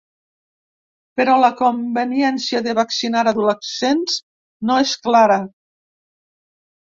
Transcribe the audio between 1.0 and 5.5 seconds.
Però la conveniència de vaccinar adolescents no és clara.